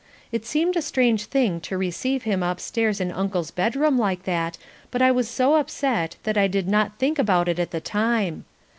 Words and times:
It 0.31 0.47
seemed 0.47 0.75
a 0.75 0.81
strange 0.81 1.25
thing 1.25 1.59
to 1.61 1.77
receive 1.77 2.23
him 2.23 2.41
upstairs 2.41 2.99
in 2.99 3.11
Uncle's 3.11 3.51
bedroom 3.51 3.99
like 3.99 4.23
that, 4.23 4.57
but 4.89 4.99
I 4.99 5.11
was 5.11 5.29
so 5.29 5.57
upset 5.57 6.15
that 6.23 6.39
I 6.39 6.47
did 6.47 6.67
not 6.67 6.97
think 6.97 7.19
about 7.19 7.47
it 7.47 7.59
at 7.59 7.69
the 7.69 7.81
time. 7.81 8.45